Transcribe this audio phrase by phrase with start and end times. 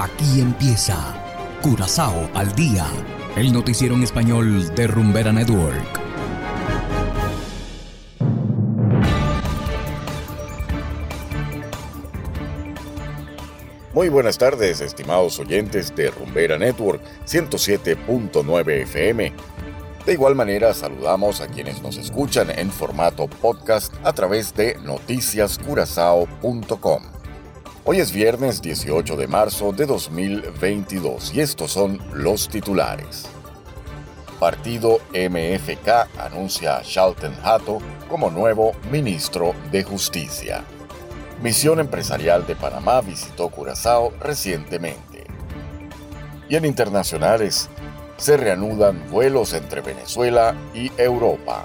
[0.00, 0.96] Aquí empieza
[1.60, 2.86] Curazao al día,
[3.34, 6.00] el noticiero en español de Rumbera Network.
[13.92, 19.32] Muy buenas tardes, estimados oyentes de Rumbera Network 107.9 FM.
[20.06, 27.17] De igual manera, saludamos a quienes nos escuchan en formato podcast a través de noticiascurazao.com.
[27.90, 33.24] Hoy es viernes 18 de marzo de 2022 y estos son los titulares.
[34.38, 37.78] Partido MFK anuncia a Shalten Hato
[38.10, 40.64] como nuevo ministro de Justicia.
[41.42, 45.24] Misión Empresarial de Panamá visitó Curazao recientemente.
[46.50, 47.70] Y en internacionales,
[48.18, 51.64] se reanudan vuelos entre Venezuela y Europa.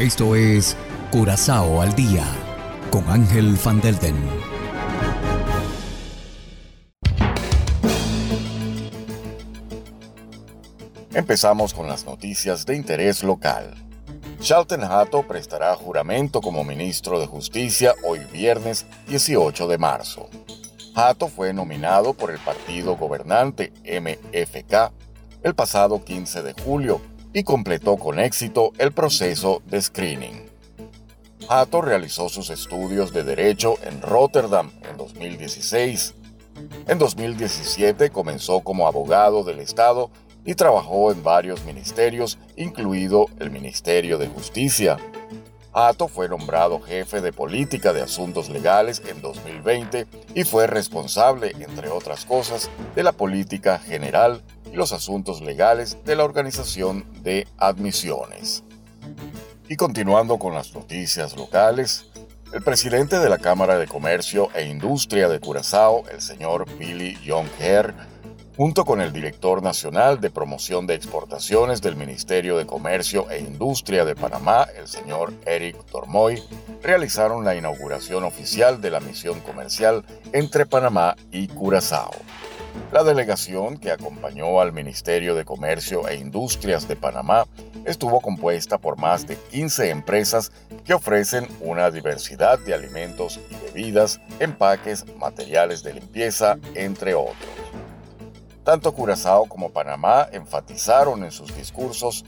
[0.00, 0.76] Esto es
[1.12, 2.26] Curazao al día
[2.90, 4.59] con Ángel Van Delden.
[11.20, 13.74] Empezamos con las noticias de interés local.
[14.40, 20.30] Shalten Hato prestará juramento como ministro de Justicia hoy viernes 18 de marzo.
[20.94, 24.92] Hato fue nominado por el partido gobernante MFK
[25.42, 27.02] el pasado 15 de julio
[27.34, 30.48] y completó con éxito el proceso de screening.
[31.50, 36.14] Hato realizó sus estudios de Derecho en Rotterdam en 2016.
[36.86, 40.10] En 2017 comenzó como abogado del Estado
[40.44, 44.96] y trabajó en varios ministerios, incluido el Ministerio de Justicia.
[45.72, 51.88] Hato fue nombrado jefe de política de asuntos legales en 2020 y fue responsable, entre
[51.88, 58.64] otras cosas, de la política general y los asuntos legales de la Organización de Admisiones.
[59.68, 62.06] Y continuando con las noticias locales,
[62.52, 67.94] el presidente de la Cámara de Comercio e Industria de Curazao, el señor Billy Young-Herr,
[68.56, 74.04] junto con el director nacional de promoción de exportaciones del Ministerio de Comercio e Industria
[74.04, 76.42] de Panamá, el señor Eric Tormoy,
[76.82, 82.10] realizaron la inauguración oficial de la misión comercial entre Panamá y Curazao.
[82.92, 87.46] La delegación que acompañó al Ministerio de Comercio e Industrias de Panamá
[87.84, 90.52] estuvo compuesta por más de 15 empresas
[90.84, 97.59] que ofrecen una diversidad de alimentos y bebidas, empaques, materiales de limpieza, entre otros.
[98.70, 102.24] Tanto Curazao como Panamá enfatizaron en sus discursos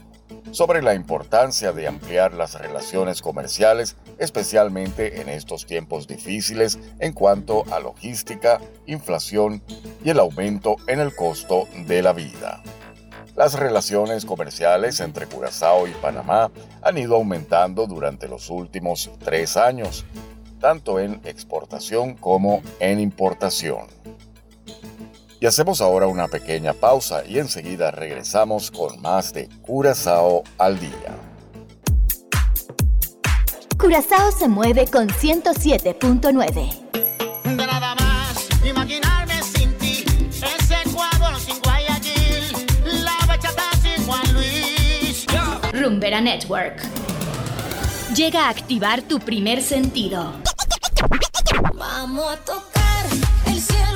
[0.51, 7.63] sobre la importancia de ampliar las relaciones comerciales, especialmente en estos tiempos difíciles en cuanto
[7.73, 9.63] a logística, inflación
[10.03, 12.61] y el aumento en el costo de la vida.
[13.37, 20.03] Las relaciones comerciales entre Curazao y Panamá han ido aumentando durante los últimos tres años,
[20.59, 23.87] tanto en exportación como en importación.
[25.43, 31.17] Y hacemos ahora una pequeña pausa y enseguida regresamos con más de Curazao al día.
[33.77, 37.57] Curazao se mueve con 107.9.
[37.57, 45.25] Nada más imaginarme sin ti, ese Ecuador sin Guayaquil, la bachata sin Juan Luis.
[45.73, 46.81] Rumbera Network.
[48.15, 50.31] Llega a activar tu primer sentido.
[51.73, 53.05] Vamos a tocar
[53.47, 53.92] el cielo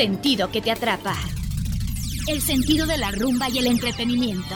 [0.00, 1.14] Sentido que te atrapa.
[2.26, 4.54] El sentido de la rumba y el entretenimiento.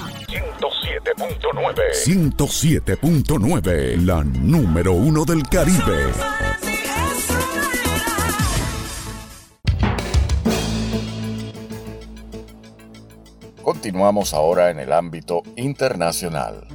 [2.07, 6.15] 107.9, la número uno del Caribe.
[13.63, 16.67] Continuamos ahora en el ámbito internacional.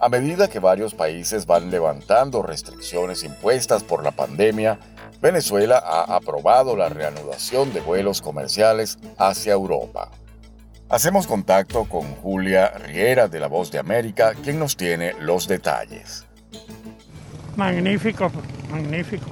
[0.00, 4.80] A medida que varios países van levantando restricciones impuestas por la pandemia,
[5.24, 10.10] Venezuela ha aprobado la reanudación de vuelos comerciales hacia Europa.
[10.90, 16.26] Hacemos contacto con Julia Riera de La Voz de América, quien nos tiene los detalles.
[17.56, 18.30] Magnífico,
[18.70, 19.30] magnífico.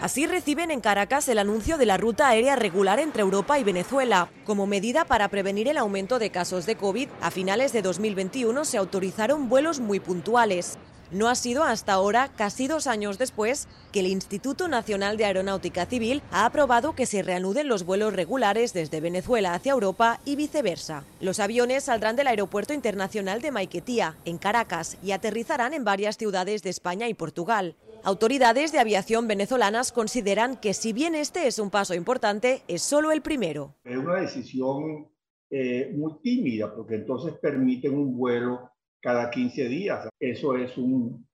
[0.00, 4.30] Así reciben en Caracas el anuncio de la ruta aérea regular entre Europa y Venezuela.
[4.46, 8.78] Como medida para prevenir el aumento de casos de COVID, a finales de 2021 se
[8.78, 10.78] autorizaron vuelos muy puntuales.
[11.10, 15.86] No ha sido hasta ahora, casi dos años después, que el Instituto Nacional de Aeronáutica
[15.86, 21.04] Civil ha aprobado que se reanuden los vuelos regulares desde Venezuela hacia Europa y viceversa.
[21.20, 26.62] Los aviones saldrán del Aeropuerto Internacional de Maiquetía, en Caracas, y aterrizarán en varias ciudades
[26.62, 27.76] de España y Portugal.
[28.02, 33.12] Autoridades de aviación venezolanas consideran que si bien este es un paso importante, es solo
[33.12, 33.74] el primero.
[33.82, 35.08] Es una decisión
[35.48, 38.70] eh, muy tímida porque entonces permiten un vuelo
[39.04, 40.08] cada 15 días.
[40.18, 41.28] Eso es un,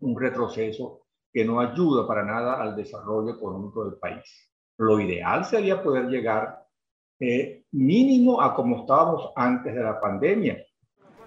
[0.00, 4.48] retroceso que no ayuda para nada al desarrollo económico del país.
[4.78, 6.64] Lo ideal sería poder llegar
[7.18, 10.64] eh, mínimo a como estábamos antes de la pandemia,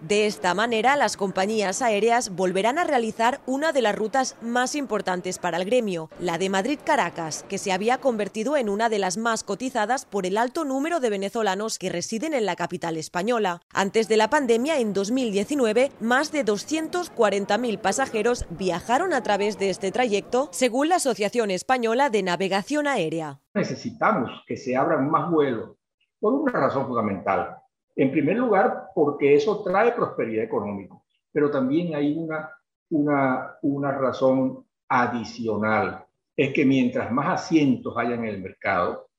[0.01, 5.37] de esta manera, las compañías aéreas volverán a realizar una de las rutas más importantes
[5.37, 9.43] para el gremio, la de Madrid-Caracas, que se había convertido en una de las más
[9.43, 13.61] cotizadas por el alto número de venezolanos que residen en la capital española.
[13.71, 19.91] Antes de la pandemia, en 2019, más de 240.000 pasajeros viajaron a través de este
[19.91, 23.39] trayecto, según la Asociación Española de Navegación Aérea.
[23.53, 25.77] Necesitamos que se abran más vuelos
[26.19, 27.60] por una razón fundamental
[27.95, 30.95] en primer lugar, porque eso trae prosperidad económica,
[31.31, 32.49] pero también hay una,
[32.89, 36.05] una, una razón adicional.
[36.35, 39.09] Es que mientras más asientos haya en el mercado,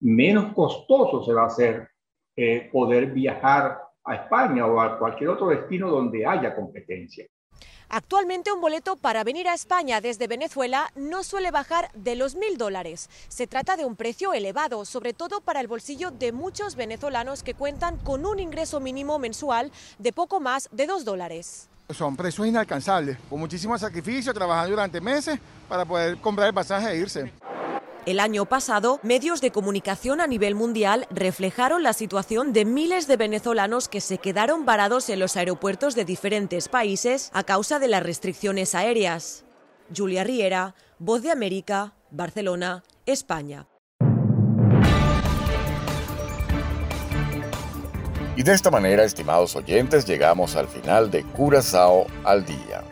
[0.00, 1.88] menos costoso se va a hacer
[2.36, 7.26] eh, poder viajar a España o a cualquier otro destino donde haya competencia.
[7.92, 12.56] Actualmente un boleto para venir a España desde Venezuela no suele bajar de los mil
[12.56, 13.10] dólares.
[13.26, 17.54] Se trata de un precio elevado, sobre todo para el bolsillo de muchos venezolanos que
[17.54, 21.68] cuentan con un ingreso mínimo mensual de poco más de dos dólares.
[21.90, 26.98] Son precios inalcanzables, con muchísimo sacrificio, trabajando durante meses para poder comprar el pasaje e
[26.98, 27.32] irse.
[28.06, 33.18] El año pasado, medios de comunicación a nivel mundial reflejaron la situación de miles de
[33.18, 38.02] venezolanos que se quedaron varados en los aeropuertos de diferentes países a causa de las
[38.02, 39.44] restricciones aéreas.
[39.94, 43.66] Julia Riera, Voz de América, Barcelona, España.
[48.36, 52.82] Y de esta manera, estimados oyentes, llegamos al final de Curazao al día.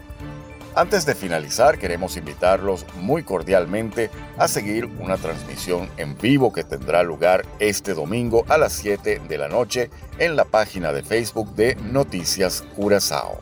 [0.78, 7.02] Antes de finalizar, queremos invitarlos muy cordialmente a seguir una transmisión en vivo que tendrá
[7.02, 9.90] lugar este domingo a las 7 de la noche
[10.20, 13.40] en la página de Facebook de Noticias Curazao.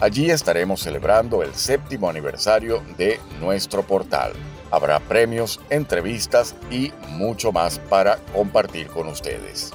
[0.00, 4.32] Allí estaremos celebrando el séptimo aniversario de nuestro portal.
[4.70, 9.74] Habrá premios, entrevistas y mucho más para compartir con ustedes.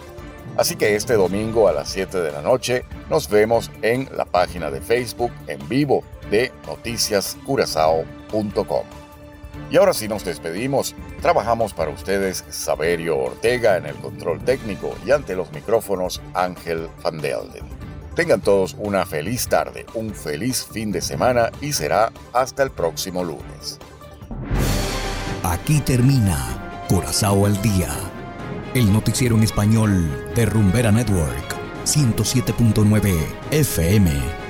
[0.58, 4.72] Así que este domingo a las 7 de la noche nos vemos en la página
[4.72, 8.86] de Facebook en vivo de noticiascurazao.com.
[9.70, 10.96] Y ahora sí nos despedimos.
[11.22, 17.20] Trabajamos para ustedes Saberio Ortega en el control técnico y ante los micrófonos Ángel Van
[17.20, 17.66] Delden.
[18.16, 23.24] Tengan todos una feliz tarde, un feliz fin de semana y será hasta el próximo
[23.24, 23.78] lunes.
[25.44, 27.90] Aquí termina Curazao al día,
[28.74, 33.16] el noticiero en español de Rumbera Network 107.9
[33.52, 34.47] FM.